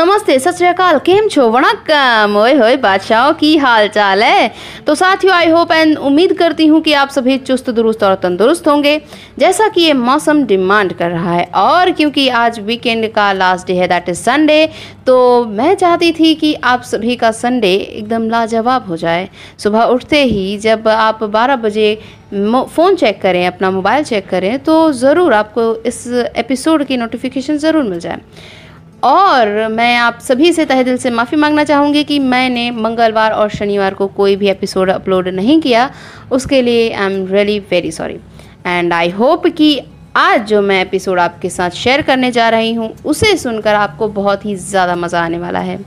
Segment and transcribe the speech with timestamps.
[0.00, 1.46] नमस्ते, सत श्रीकाल केम छो?
[1.50, 4.50] वणक्कम। ओए होए, बादशाहों की हाल चाल है?
[4.86, 8.68] तो साथियों आई होप एंड उम्मीद करती हूँ कि आप सभी चुस्त, दुरुस्त और तंदुरुस्त
[8.68, 8.96] होंगे,
[9.38, 13.74] जैसा कि ये मौसम डिमांड कर रहा है। और क्योंकि आज वीकेंड का लास्ट डे
[13.74, 14.68] है दैट इज़ संडे
[15.06, 19.28] तो मैं चाहती थी कि आप सभी का संडे एकदम लाजवाब हो जाए।
[19.58, 21.94] सुबह उठते ही जब आप 12 बजे
[22.32, 26.06] फ़ोन चेक करें, अपना मोबाइल चेक करें तो ज़रूर आपको इस
[26.36, 28.18] एपिसोड की नोटिफिकेशन ज़रूर मिल जाए।
[29.02, 33.48] और मैं आप सभी से तहे दिल से माफ़ी मांगना चाहूँगी कि मैंने मंगलवार और
[33.50, 35.90] शनिवार को कोई भी एपिसोड अपलोड नहीं किया।
[36.32, 38.18] उसके लिए I am really very sorry
[38.66, 39.80] and I hope कि
[40.16, 44.44] आज जो मैं एपिसोड आपके साथ शेयर करने जा रही हूँ, उसे सुनकर आपको बहुत
[44.46, 45.78] ही ज़्यादा मज़ा आने वाला है।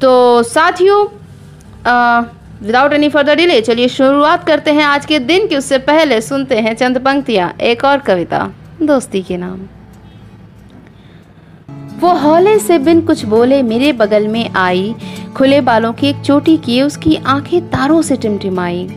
[0.00, 1.04] तो साथियों
[2.62, 6.58] विदाउट एनी फर्दर डिले चलिए शुरुआत करते हैं आज के दिन की उससे पहले सुनते
[6.58, 8.50] हैं चंद पंक्तियाँ, एक और कविता,
[8.82, 9.66] दोस्ती के नाम।
[11.94, 14.94] वो हौले से बिन कुछ बोले मेरे बगल में आई,
[15.36, 18.88] खुले बालों की एक चोटी किए उसकी आँखें तारों से टिमटिमाई।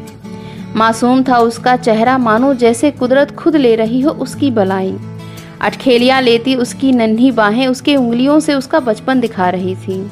[0.76, 4.96] मासूम था उसका चेहरा मानो जैसे कुदरत खुद ले रही हो उसकी बलाई।
[5.62, 10.12] अटखेलियाँ लेती उसकी नन्ही बाहें उसके उंगलियों से उसका बचपन दिखा रही थी।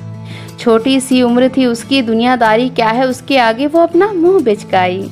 [0.59, 5.09] छोटी सी उम्र थी उसकी, दुनियादारी क्या है उसके आगे वो अपना मुँह बिचकाई।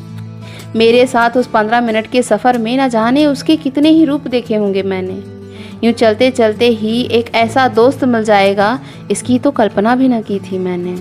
[0.75, 4.55] मेरे साथ उस पंद्रह मिनट के सफ़र में न जाने उसके कितने ही रूप देखे
[4.55, 5.42] होंगे मैंने।
[5.83, 8.79] यूँ चलते चलते ही एक ऐसा दोस्त मिल जाएगा।
[9.11, 10.95] इसकी तो कल्पना भी न की थी मैंने।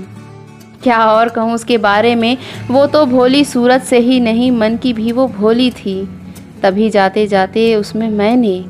[0.83, 2.37] क्या और कहूँ उसके बारे में?
[2.71, 6.09] वो तो भोली सूरत से ही नहीं, मन की भी वो भोली थी।
[6.63, 8.65] तभी जाते जाते उसमें मैंने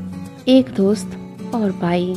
[0.48, 1.18] एक दोस्त
[1.54, 2.16] और पाई।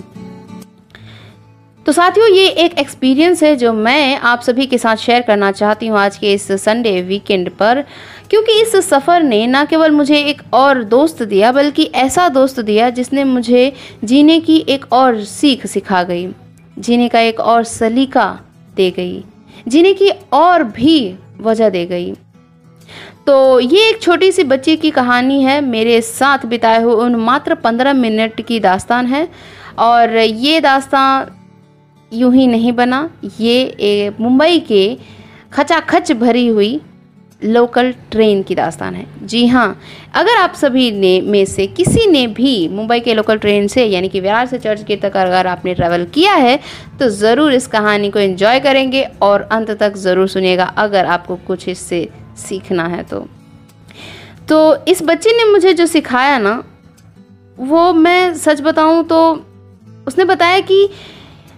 [1.86, 5.88] तो साथियों, ये एक एक्सपीरियंस है जो मैं आप सभी के साथ शेयर करना चाहती
[5.88, 7.84] हूँ आज के इस संडे वीकेंड पर।
[8.30, 12.90] क्योंकि इस सफ़र ने ना केवल मुझे एक और दोस्त दिया, बल्कि ऐसा दोस्त दिया
[12.90, 13.72] जिसने मुझे
[14.04, 16.28] जीने की एक और सीख सिखा गई।
[16.80, 18.40] जीने का एक और सलीका
[18.76, 19.24] दे गई।
[19.68, 22.12] जीने की और भी वजह दे गई।
[23.28, 27.56] तो ये एक छोटी सी बच्ची की कहानी है। मेरे साथ बिताए हुए उन मात्र
[27.56, 29.28] पंद्रह मिनट की दास्तान है।
[29.80, 31.42] और ये दास्तान
[32.12, 34.98] यूँ ही नहीं बना। ये मुंबई के
[35.54, 36.80] खचाखच भरी हुई
[37.42, 39.80] लोकल ट्रेन की दास्तान है। जी हाँ
[40.16, 44.10] अगर आप सभी ने में से किसी ने भी मुंबई के लोकल ट्रेन से, यानी
[44.10, 46.60] कि विरार से चर्च गेट तक अगर आपने ट्रैवल किया है
[47.00, 51.68] तो ज़रूर इस कहानी को एंजॉय करेंगे और अंत तक ज़रूर सुनिएगा अगर आपको कुछ
[51.70, 52.08] इससे
[52.40, 53.26] सीखना है तो।
[54.50, 56.64] तो इस बच्चे ने मुझे जो सिखाया ना,
[57.58, 59.20] वो मैं सच बताऊँ तो
[60.08, 60.88] उसने बताया कि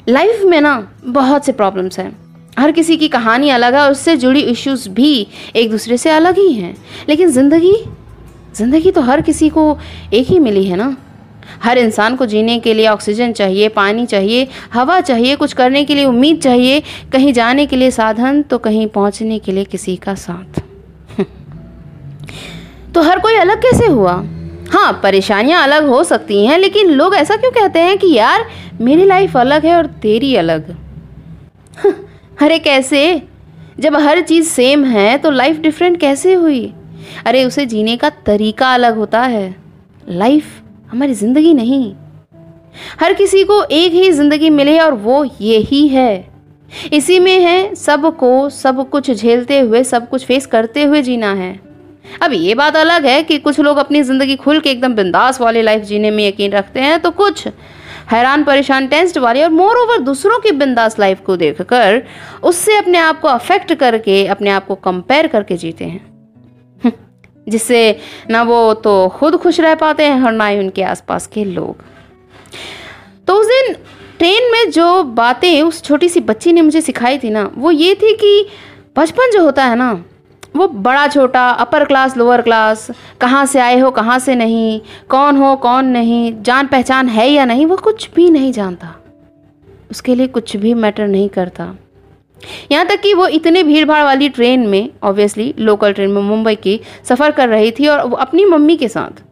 [0.09, 2.18] लाइफ में ना बहुत से प्रॉब्लम्स हैं।
[2.59, 6.53] हर किसी की कहानी अलग है उससे जुड़ी इश्यूज़ भी एक दूसरे से अलग ही
[6.53, 6.75] हैं।
[7.09, 7.75] लेकिन ज़िंदगी
[8.56, 9.78] ज़िंदगी तो हर किसी को
[10.13, 10.96] एक ही मिली है ना।
[11.63, 15.96] हर इंसान को जीने के लिए ऑक्सीजन चाहिए, पानी चाहिए, हवा चाहिए, कुछ करने के
[15.96, 16.81] लिए उम्मीद चाहिए,
[17.12, 20.62] कहीं जाने के लिए साधन तो कहीं पहुँचने के लिए किसी का साथ।
[22.94, 24.13] तो हर कोई अलग कैसे हुआ?
[24.72, 28.45] हाँ परेशानियाँ अलग हो सकती हैं, लेकिन लोग ऐसा क्यों कहते हैं कि यार,
[28.81, 30.75] मेरी लाइफ अलग है और तेरी अलग?
[32.41, 33.22] अरे कैसे?
[33.79, 36.73] जब हर चीज़ सेम है तो लाइफ डिफरेंट कैसे हुई?
[37.25, 39.55] अरे, उसे जीने का तरीका अलग होता है।
[40.09, 40.45] लाइफ
[40.91, 41.94] हमारी ज़िंदगी नहीं।
[42.99, 46.28] हर किसी को एक ही ज़िंदगी मिले और वो ये ही। है
[46.94, 51.66] इसी में है, सबको सब कुछ झेलते हुए, सब कुछ फेस करते हुए जीना है।
[52.22, 55.62] अब ये बात अलग है कि कुछ लोग अपनी ज़िंदगी खुल के एकदम बिंदास वाली
[55.62, 57.47] लाइफ जीने में यकीन रखते हैं तो कुछ
[58.12, 62.01] हैरान परेशान टेंस्ड वाली और मोर ओवर दूसरों की बिंदास लाइफ को देखकर
[62.44, 66.00] उससे अपने आप को अफेक्ट करके अपने आप को कंपेयर करके जीते हैं।
[66.81, 66.91] हम्म,
[67.47, 71.46] जिससे ना वो तो खुद खुश रह पाते हैं और ना ही उनके आसपास के
[71.46, 71.84] लोग।
[73.28, 73.73] तो उस दिन
[74.19, 77.94] ट्रेन में जो बातें उस छोटी सी बच्ची ने मुझे सिखाई थी ना वो ये
[77.94, 78.47] थी कि
[78.97, 79.91] बचपन जो होता है ना
[80.57, 82.90] वो बड़ा छोटा अपर क्लास लोअर क्लास
[83.22, 84.79] कहाँ से आए हो, कहाँ से नहीं,
[85.09, 88.96] कौन हो, कौन नहीं, जान पहचान है या नहीं, वो कुछ भी नहीं जानता।
[89.91, 91.76] उसके लिए कुछ भी मैटर नहीं करता।
[92.72, 96.55] यहाँ तक कि वो इतने भीड़ भाड़ वाली ट्रेन में ऑब्वियसली लोकल ट्रेन में, मुंबई
[96.55, 99.23] की, सफ़र कर रही थी और वो अपनी मम्मी के साथ।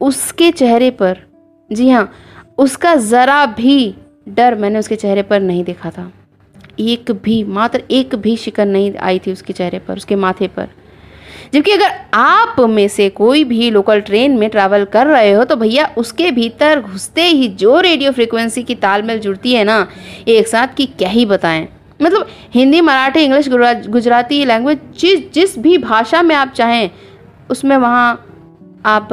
[0.00, 1.18] उसके चेहरे पर,
[1.70, 2.10] जी हाँ
[2.58, 3.94] उसका ज़रा भी
[4.28, 6.10] डर मैंने उसके चेहरे पर नहीं देखा था।
[6.80, 10.68] एक भी, मात्र एक भी शिकन नहीं आई थी उसके चेहरे पर, उसके माथे पर।
[11.54, 15.56] जबकि अगर आप में से कोई भी लोकल ट्रेन में ट्रैवल कर रहे हो तो
[15.56, 19.86] भैया उसके भीतर घुसते ही जो रेडियो फ्रिक्वेंसी की तालमेल जुड़ती है ना,
[20.28, 21.68] एक साथ की क्या ही बताएँ।
[22.02, 23.48] मतलब हिंदी, मराठी, इंग्लिश
[23.88, 26.90] गुजराती लैंग्वेज जिस जिस भी भाषा में आप चाहें,
[27.50, 28.26] उसमें वहाँ
[28.86, 29.08] आप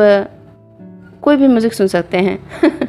[1.22, 2.38] कोई भी म्यूज़िक सुन सकते हैं।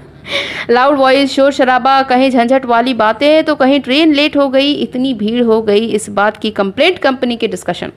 [0.70, 5.14] लाउड वॉइस, शोर शराबा, कहीं झंझट वाली बातें तो कहीं ट्रेन लेट हो गई, इतनी
[5.14, 7.92] भीड़ हो गई इस बात की कंप्लेंट कंपनी के डिस्कशन।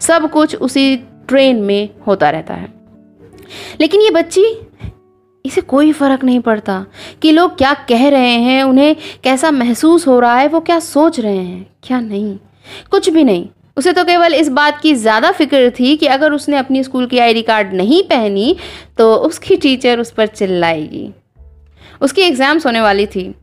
[0.00, 0.96] सब कुछ उसी
[1.28, 2.68] ट्रेन में होता रहता है।
[3.80, 4.44] लेकिन ये बच्ची,
[5.44, 6.84] इसे कोई फ़र्क नहीं पड़ता
[7.22, 11.20] कि लोग क्या कह रहे हैं, उन्हें कैसा महसूस हो रहा है, वो क्या सोच
[11.20, 12.36] रहे हैं, क्या नहीं।
[12.90, 16.56] कुछ भी नहीं। उसे तो केवल इस बात की ज़्यादा फ़िक्र थी कि अगर उसने
[16.56, 18.54] अपनी स्कूल की आईडी कार्ड नहीं पहनी
[18.98, 21.08] तो उसकी टीचर उस पर चिल्लाएगी।
[22.02, 23.34] उसकी एग्ज़ाम्स होने वाली थी।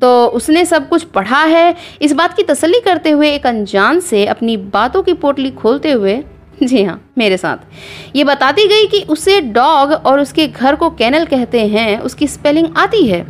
[0.00, 4.24] तो उसने सब कुछ पढ़ा है। इस बात की तसल्ली करते हुए एक अनजान से
[4.26, 6.22] अपनी बातों की पोटली खोलते हुए,
[6.62, 11.24] जी हाँ मेरे साथ। ये बताती गई कि उसे डॉग और उसके घर को कैनल
[11.26, 13.20] कहते हैं, उसकी स्पेलिंग आती है।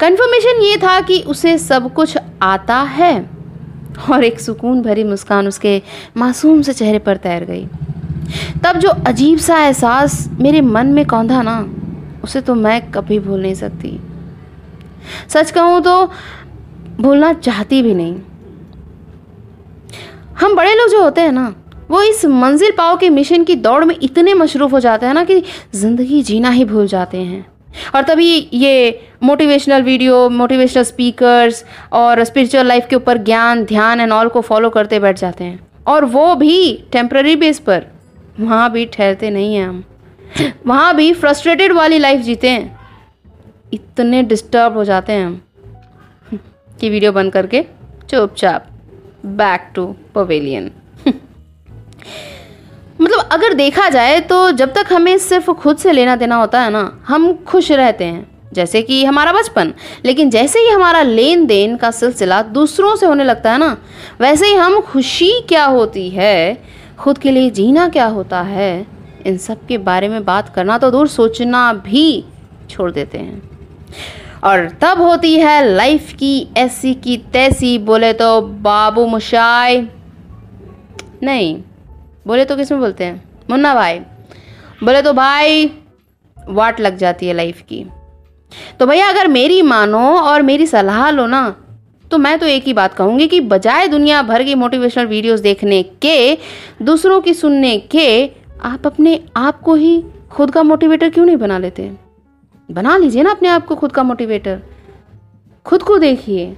[0.00, 3.14] कंफर्मेशन ये था कि उसे सब कुछ आता है
[4.10, 5.80] और एक सुकून भरी मुस्कान उसके
[6.16, 7.66] मासूम से चेहरे पर तैर गई।
[8.64, 11.60] तब जो अजीब सा एहसास मेरे मन में कौंधा ना
[12.24, 13.98] उसे तो मैं कभी भूल नहीं सकती।
[15.28, 16.04] सच कहूँ तो
[17.00, 18.16] भूलना चाहती भी नहीं।
[20.40, 21.54] हम बड़े लोग जो होते हैं ना,
[21.90, 25.24] वो इस मंजिल पाओ के मिशन की दौड़ में इतने मशरूफ़ हो जाते हैं ना
[25.24, 25.42] कि
[25.74, 27.46] ज़िंदगी जीना ही भूल जाते हैं।
[27.94, 34.12] और तभी ये मोटिवेशनल वीडियो मोटिवेशनल स्पीकर्स और स्पिरिचुअल लाइफ के ऊपर ज्ञान, ध्यान एंड
[34.12, 37.86] ऑल को फॉलो करते बैठ जाते हैं। और वो भी टेम्प्ररी बेस पर।
[38.40, 39.84] वहाँ भी ठहरते नहीं हैं हम।
[40.66, 42.78] वहाँ भी फ्रस्ट्रेटेड वाली लाइफ जीते हैं।
[43.72, 45.40] इतने डिस्टर्ब हो जाते हैं हम।
[46.80, 47.64] कि वीडियो बंद करके
[48.10, 48.66] चुपचाप
[49.26, 50.70] बैक टू पवेलियन
[53.00, 56.70] मतलब अगर देखा जाए तो जब तक हमें सिर्फ़ खुद से लेना देना होता है
[56.70, 59.72] ना, हम खुश रहते हैं। जैसे कि हमारा बचपन,
[60.04, 63.76] लेकिन जैसे ही हमारा लेन देन का सिलसिला दूसरों से होने लगता है ना,
[64.20, 66.62] वैसे ही हम खुशी क्या होती है,
[66.98, 68.86] खुद के लिए जीना क्या होता है
[69.26, 72.24] इन सब के बारे में बात करना तो दूर सोचना भी
[72.70, 73.42] छोड़ देते हैं।
[74.44, 79.80] और तब होती है लाइफ की ऐसी की तैसी, बोले तो बाबू मुशाई
[81.22, 81.56] नहीं,
[82.26, 83.22] बोले तो किसमें बोलते हैं?
[83.50, 83.98] मुन्ना भाई।
[84.84, 85.70] बोले तो भाई,
[86.36, 87.84] वाट लग जाती है लाइफ की।
[88.80, 91.48] तो भैया, अगर मेरी मानो और मेरी सलाह लो ना
[92.04, 95.82] तो मैं तो एक ही बात कहूँगी कि बजाय दुनिया भर की मोटिवेशनल वीडियोस देखने
[95.82, 96.38] के,
[96.82, 98.26] दूसरों की सुनने के
[98.62, 101.92] आप अपने आप को ही खुद का मोटिवेटर क्यों नहीं बना लेते?
[102.70, 104.60] बना लीजिए ना अपने आप को खुद का मोटिवेटर
[105.64, 106.56] खुद को देखिए।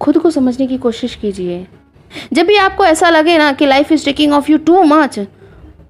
[0.00, 1.66] खुद को समझने की कोशिश कीजिए।
[2.32, 5.20] जब भी आपको ऐसा लगे ना कि life is taking off you too much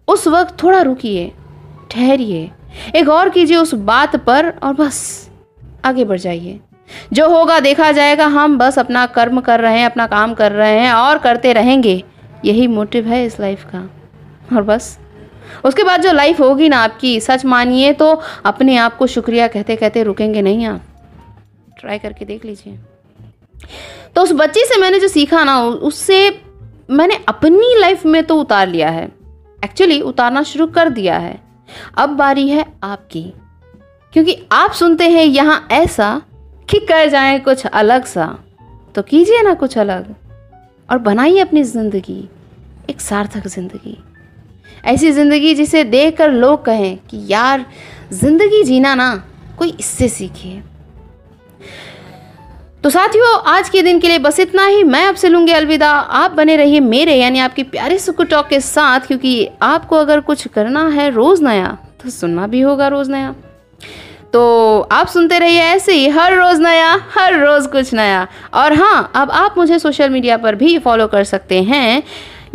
[0.08, 1.32] उस वक्त थोड़ा रुकिए,
[1.90, 2.50] ठहरिए।
[2.96, 5.28] एक और कीजिए उस बात पर और बस
[5.84, 6.60] आगे बढ़ जाइए।
[7.12, 10.78] जो होगा देखा जाएगा, हम बस अपना कर्म कर रहे हैं, अपना काम कर रहे
[10.80, 12.02] हैं और करते रहेंगे।
[12.44, 13.90] यही मोटिव है इस लाइफ का।
[14.52, 14.98] और बस।
[15.64, 19.76] उसके बाद जो लाइफ होगी ना आपकी, सच मानिए तो अपने आप को शुक्रिया कहते
[19.76, 20.82] कहते रुकेंगे नहीं आप।
[21.80, 22.78] ट्राई करके देख लीजिए।
[24.16, 26.18] तो उस बच्ची से मैंने जो सीखा ना उससे
[26.90, 29.04] मैंने अपनी लाइफ में तो उतार लिया है।
[29.64, 31.38] एक्चुअली उतारना शुरू कर दिया है।
[31.98, 33.22] अब बारी है आपकी।
[34.12, 36.22] क्योंकि आप सुनते हैं यहाँ ऐसा
[36.68, 38.26] कि कर जाए कुछ अलग सा।
[38.94, 40.14] तो कीजिए ना कुछ अलग।
[40.88, 42.28] और बनाइए अपनी ज़िंदगी।
[42.90, 43.98] एक सार्थक ज़िंदगी।
[44.84, 47.64] ऐसी ज़िंदगी जिसे देख कर लोग कहें कि यार,
[48.12, 49.14] ज़िंदगी जीना ना,
[49.58, 50.62] कोई इससे सीखिए
[52.84, 56.30] तो साथियों, आज के दिन के लिए बस इतना ही। मैं आपसे लूँगी अलविदा। आप
[56.30, 60.86] बने रहिए मेरे, यानी आपके प्यारे सुकु टॉक के साथ, क्योंकि आपको अगर कुछ करना
[60.88, 63.34] है रोज नया तो सुनना भी होगा रोज नया।
[64.32, 69.10] तो आप सुनते रहिए ऐसे ही, हर रोज़ नया, हर रोज़ कुछ नया। और हाँ
[69.14, 72.02] अब आप मुझे सोशल मीडिया पर भी फॉलो कर सकते हैं।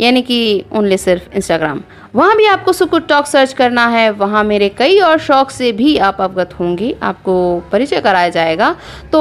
[0.00, 1.82] यानी कि ओनली सिर्फ़ इंस्टाग्राम
[2.14, 5.96] वहाँ भी आपको सुकुट टॉक सर्च करना है। वहाँ मेरे कई और शौक से भी
[5.98, 7.34] आप अवगत होंगे। आपको
[7.72, 8.74] परिचय कराया जाएगा।
[9.12, 9.20] तो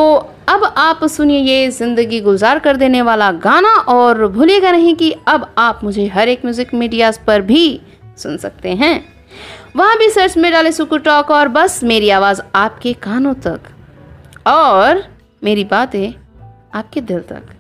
[0.50, 5.50] अब आप सुनिए ये ज़िंदगी गुजार कर देने वाला गाना और भूलिएगा नहीं कि अब
[5.58, 7.82] आप मुझे हर एक म्यूज़िक मीडियाज़ पर भी
[8.18, 8.94] सुन सकते हैं।
[9.76, 13.70] वहाँ भी सर्च में डाले सुकू टॉक और बस मेरी आवाज़ आपके कानों तक।
[14.48, 15.04] और
[15.44, 16.14] मेरी बातें
[16.76, 17.56] आपके दिल तक।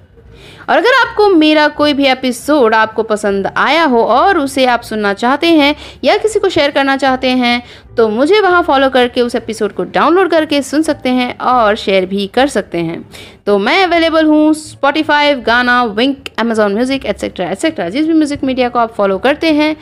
[0.69, 5.13] और अगर आपको मेरा कोई भी एपिसोड आपको पसंद आया हो और उसे आप सुनना
[5.13, 7.62] चाहते हैं या किसी को शेयर करना चाहते हैं
[7.98, 12.05] तो मुझे वहाँ फॉलो करके उस एपिसोड को डाउनलोड करके सुन सकते हैं और शेयर
[12.05, 13.03] भी कर सकते हैं।
[13.46, 18.69] तो मैं अवेलेबल हूँ Spotify Gaana Wynk Amazon music etcetera etcetera जिस भी म्यूज़िक मीडिया
[18.69, 19.75] को आप फॉलो करते हैं,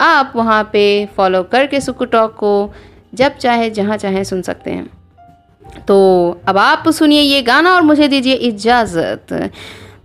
[0.00, 0.84] आप वहाँ पे
[1.16, 2.72] फॉलो करके सुकू टॉक को
[3.14, 4.90] जब चाहे, जहाँ चाहे सुन सकते हैं।
[5.88, 9.50] तो अब आप सुनिए ये गाना और मुझे दीजिए इजाज़त।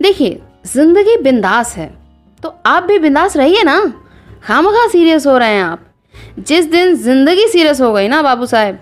[0.00, 1.90] देखिए, ज़िंदगी बिंदास है।
[2.42, 3.80] तो आप भी बिंदास रहिए ना।
[4.44, 5.84] खाम खा सीरियस हो रहे हैं आप।
[6.38, 8.78] जिस दिन ज़िंदगी सीरियस हो गई ना बाबू साहेब,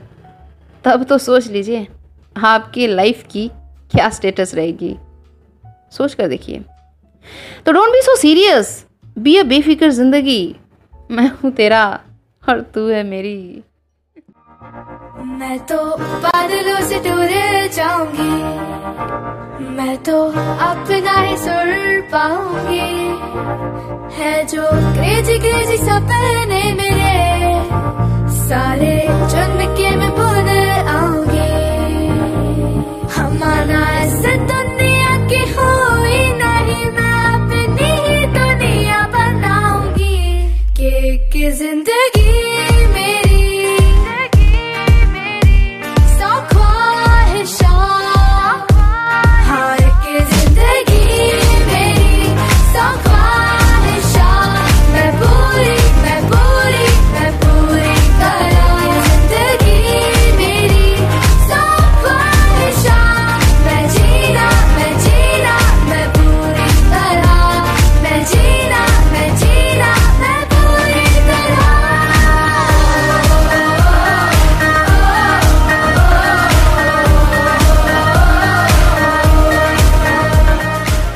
[0.84, 1.86] तब तो सोच लीजिए,
[2.36, 3.48] आपकी लाइफ की
[3.92, 4.96] क्या स्टेटस रहेगी।
[5.92, 6.60] सोच कर देखिए।
[7.66, 8.84] तो don't be so serious
[9.18, 10.56] be a बेफिक्र ज़िंदगी।
[11.10, 11.84] मैं हूँ तेरा
[12.48, 13.62] और तू है मेरी।
[15.38, 17.28] मैं तो बादलों से दूर
[17.74, 18.57] जाऊँगी।
[19.60, 20.24] मैं तो
[20.64, 21.70] अपना ही सुन
[22.12, 22.90] पाऊँगी।
[24.14, 27.16] है जो क्रेजी क्रेजी सपने मेरे,
[28.38, 30.48] सारे जन्म के मैं बोल
[30.88, 31.50] आऊँगी।
[33.16, 33.82] हमारा